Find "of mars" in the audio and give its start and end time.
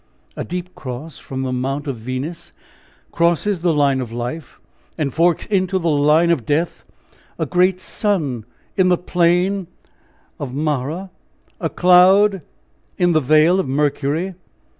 10.39-11.09